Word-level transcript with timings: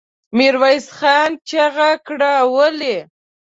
ميرويس 0.37 0.85
خان 0.97 1.31
چيغه 1.49 1.91
کړه! 2.07 2.33
ولې؟ 2.55 2.97